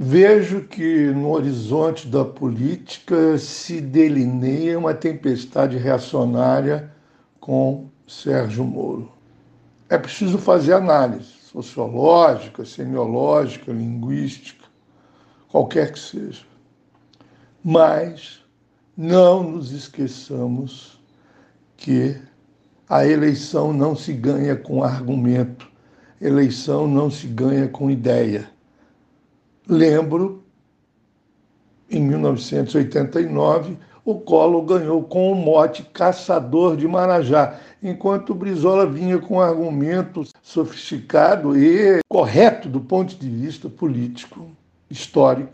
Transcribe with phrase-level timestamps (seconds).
[0.00, 6.92] Vejo que no horizonte da política se delineia uma tempestade reacionária
[7.40, 9.10] com Sérgio Moro.
[9.88, 14.64] É preciso fazer análise sociológica, semiológica, linguística,
[15.48, 16.44] qualquer que seja.
[17.64, 18.44] Mas
[18.96, 21.02] não nos esqueçamos
[21.76, 22.16] que
[22.88, 25.68] a eleição não se ganha com argumento,
[26.20, 28.48] eleição não se ganha com ideia
[29.68, 30.42] Lembro,
[31.90, 39.36] em 1989, o Collor ganhou com o mote Caçador de Marajá, enquanto Brizola vinha com
[39.36, 44.50] um argumento sofisticado e correto do ponto de vista político,
[44.88, 45.52] histórico,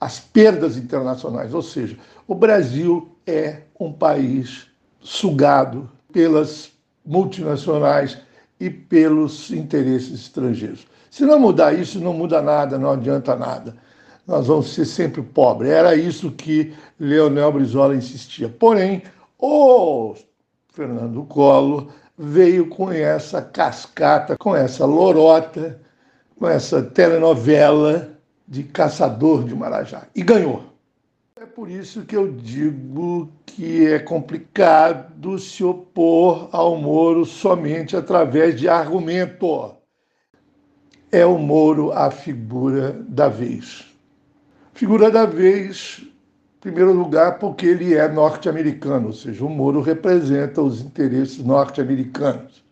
[0.00, 1.52] as perdas internacionais.
[1.52, 1.98] Ou seja,
[2.28, 4.68] o Brasil é um país
[5.00, 6.70] sugado pelas
[7.04, 8.18] multinacionais
[8.60, 10.86] e pelos interesses estrangeiros.
[11.12, 13.76] Se não mudar isso, não muda nada, não adianta nada.
[14.26, 15.70] Nós vamos ser sempre pobres.
[15.70, 18.48] Era isso que Leonel Brizola insistia.
[18.48, 19.02] Porém,
[19.38, 20.14] o
[20.72, 25.78] Fernando Collor veio com essa cascata, com essa lorota,
[26.38, 30.06] com essa telenovela de caçador de Marajá.
[30.16, 30.64] E ganhou.
[31.38, 38.58] É por isso que eu digo que é complicado se opor ao Moro somente através
[38.58, 39.76] de argumento
[41.12, 43.84] é o Moro a figura da vez.
[44.72, 50.62] Figura da vez, em primeiro lugar, porque ele é norte-americano, ou seja, o Moro representa
[50.62, 52.64] os interesses norte-americanos.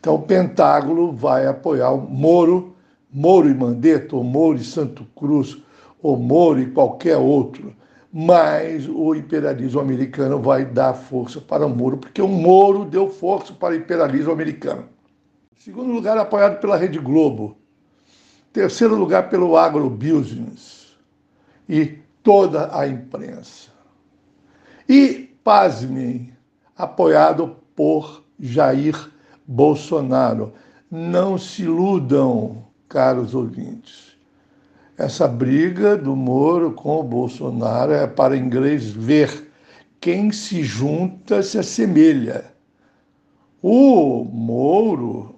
[0.00, 2.74] Então, o Pentágono vai apoiar o Moro,
[3.12, 5.58] Moro e Mandetta, ou Moro e Santo Cruz,
[6.02, 7.74] ou Moro e qualquer outro.
[8.10, 13.52] Mas o imperialismo americano vai dar força para o Moro, porque o Moro deu força
[13.52, 14.93] para o imperialismo americano.
[15.64, 17.56] Segundo lugar, apoiado pela Rede Globo.
[18.52, 20.94] Terceiro lugar, pelo agrobusiness
[21.66, 23.70] e toda a imprensa.
[24.86, 26.34] E, pasmem,
[26.76, 29.10] apoiado por Jair
[29.46, 30.52] Bolsonaro.
[30.90, 34.18] Não se iludam, caros ouvintes.
[34.98, 39.50] Essa briga do Moro com o Bolsonaro é para inglês ver
[39.98, 42.52] quem se junta se assemelha.
[43.62, 45.33] O Moro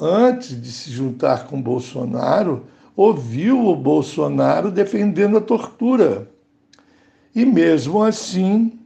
[0.00, 2.66] antes de se juntar com Bolsonaro,
[2.96, 6.28] ouviu o Bolsonaro defendendo a tortura.
[7.34, 8.78] E mesmo assim,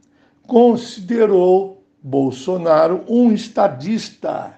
[0.45, 4.53] considerou Bolsonaro um estadista.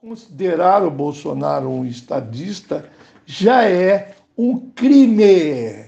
[0.00, 2.84] Considerar o Bolsonaro um estadista
[3.24, 5.86] já é um crime,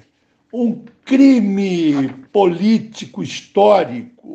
[0.52, 4.33] um crime político histórico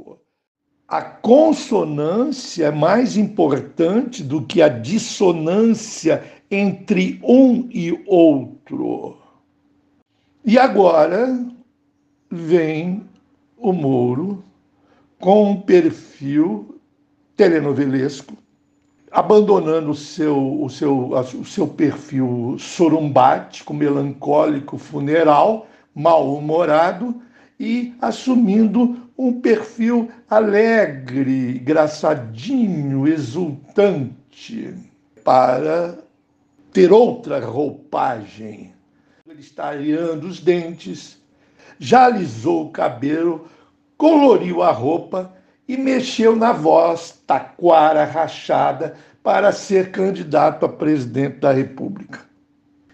[0.89, 9.17] a consonância é mais importante do que a dissonância entre um e outro.
[10.43, 11.45] E agora
[12.31, 13.03] vem
[13.55, 14.43] o Moro
[15.19, 16.79] com um perfil
[17.37, 18.33] telenovelesco,
[19.11, 27.21] abandonando o seu, o seu, o seu perfil sorumbático, melancólico, funeral, mal-humorado
[27.59, 34.73] e assumindo um perfil alegre, engraçadinho, exultante,
[35.25, 35.97] para
[36.71, 38.73] ter outra roupagem.
[39.27, 39.71] Ele está
[40.25, 41.21] os dentes,
[41.77, 43.49] já alisou o cabelo,
[43.97, 45.33] coloriu a roupa
[45.67, 52.21] e mexeu na voz taquara rachada para ser candidato a presidente da República.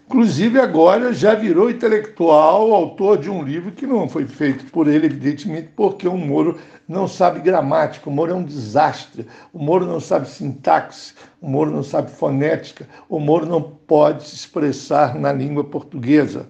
[0.08, 5.06] Inclusive, agora já virou intelectual, autor de um livro que não foi feito por ele,
[5.06, 9.98] evidentemente, porque o Moro não sabe gramática, o Moro é um desastre, o Moro não
[9.98, 15.64] sabe sintaxe, o Moro não sabe fonética, o Moro não pode se expressar na língua
[15.64, 16.48] portuguesa.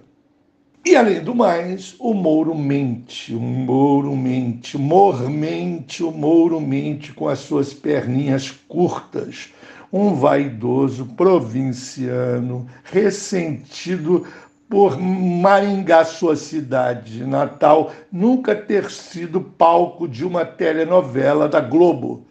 [0.85, 6.61] E, além do mais, o Moro mente, o Moro mente, o Moro mente, o Moro
[6.61, 9.51] mente com as suas perninhas curtas
[9.91, 14.27] um vaidoso provinciano, ressentido
[14.69, 22.25] por Maringá, sua cidade natal, nunca ter sido palco de uma telenovela da Globo.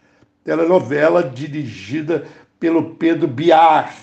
[0.44, 2.26] Telenovela dirigida
[2.60, 3.94] pelo Pedro Biar,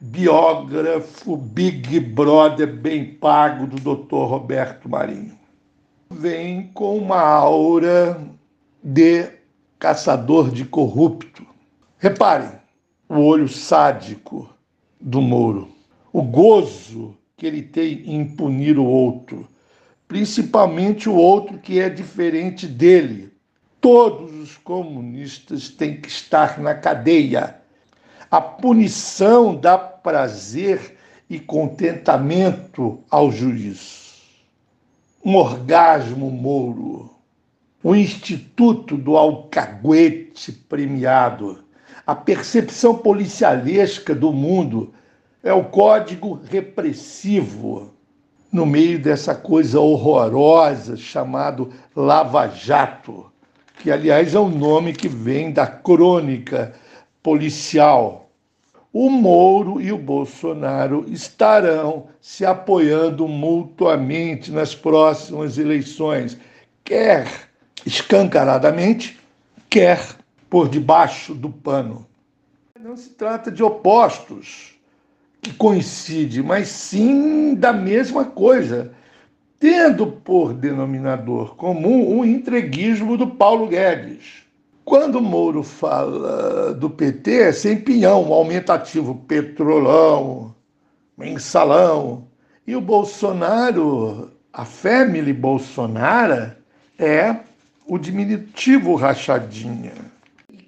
[0.00, 4.28] biógrafo Big Brother bem pago do Dr.
[4.28, 5.36] Roberto Marinho.
[6.10, 8.20] Vem com uma aura
[8.82, 9.28] de
[9.78, 11.52] caçador de corrupto
[12.02, 12.50] Reparem
[13.12, 14.48] o olho sádico
[14.98, 15.68] do Moro,
[16.10, 19.46] o gozo que ele tem em punir o outro,
[20.08, 23.30] principalmente o outro que é diferente dele.
[23.82, 27.58] Todos os comunistas têm que estar na cadeia.
[28.30, 30.96] A punição dá prazer
[31.28, 34.22] e contentamento ao juiz.
[35.22, 37.10] Um orgasmo mouro,
[37.82, 41.62] o Instituto do Alcaguete premiado,
[42.06, 44.92] a percepção policialesca do mundo
[45.42, 47.92] é o código repressivo
[48.52, 53.30] no meio dessa coisa horrorosa chamado Lava Jato,
[53.78, 56.74] que aliás é um nome que vem da crônica
[57.22, 58.30] policial.
[58.92, 66.36] O Moro e o Bolsonaro estarão se apoiando mutuamente nas próximas eleições,
[66.84, 67.26] quer
[67.86, 69.18] escancaradamente,
[69.70, 69.98] quer
[70.52, 72.06] por debaixo do pano.
[72.78, 74.74] Não se trata de opostos
[75.40, 78.92] que coincidem, mas sim da mesma coisa,
[79.58, 84.42] tendo por denominador comum o entreguismo do Paulo Guedes.
[84.84, 90.54] Quando Moro fala do PT, é sem pinhão, um aumentativo petrolão,
[91.16, 92.26] mensalão.
[92.66, 96.52] E o Bolsonaro, a família Bolsonaro,
[96.98, 97.36] é
[97.86, 100.11] o diminutivo rachadinha.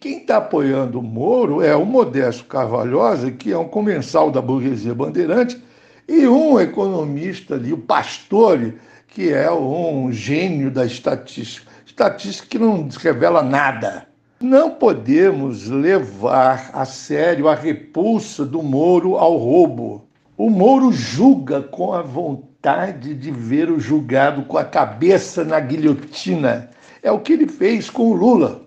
[0.05, 4.95] Quem está apoiando o Moro é o Modesto Carvalhosa, que é um comensal da burguesia
[4.95, 5.59] bandeirante,
[6.07, 8.75] e um economista ali, o Pastore,
[9.09, 11.73] que é um gênio da estatística.
[11.87, 14.07] Estatística que não revela nada.
[14.43, 20.05] Não podemos levar a sério a repulsa do Moro ao roubo.
[20.37, 26.69] O Moro julga com a vontade de ver o julgado com a cabeça na guilhotina
[27.05, 28.64] é o que ele fez com o Lula.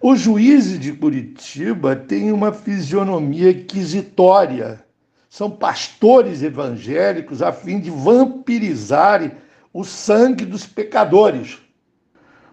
[0.00, 4.84] Os juízes de Curitiba têm uma fisionomia inquisitória.
[5.28, 9.32] São pastores evangélicos a fim de vampirizarem
[9.72, 11.58] o sangue dos pecadores.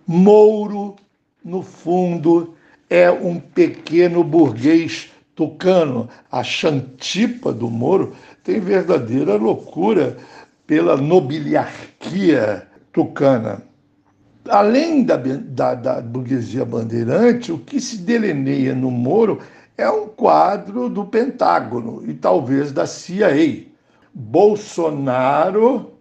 [0.08, 0.96] Mouro,
[1.44, 2.56] no fundo,
[2.90, 6.10] é um pequeno burguês tucano.
[6.32, 10.18] A chantipa do Moro tem verdadeira loucura
[10.66, 13.62] pela nobiliarquia tucana
[14.50, 19.40] além da, da, da burguesia bandeirante, o que se delineia no Moro
[19.78, 23.66] é um quadro do Pentágono e talvez da CIA.
[24.14, 25.94] Bolsonaro,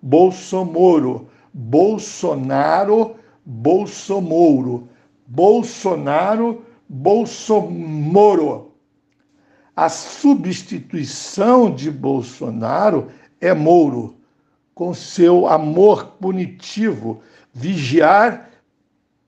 [0.00, 3.14] Bolsomoro, Bolsonaro,
[3.44, 4.88] Bolsomoro,
[5.26, 8.72] Bolsonaro, Bolsomoro.
[9.76, 13.08] A substituição de Bolsonaro
[13.40, 14.16] é Moro,
[14.74, 17.22] com seu amor punitivo
[17.52, 18.50] vigiar,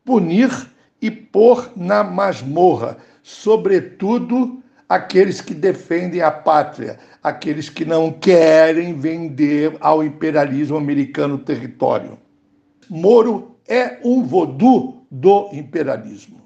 [0.04, 0.50] punir
[1.00, 9.76] e pôr na masmorra, sobretudo aqueles que defendem a pátria, aqueles que não querem vender
[9.80, 12.18] ao imperialismo americano território.
[12.88, 16.43] Moro é um voodoo do imperialismo.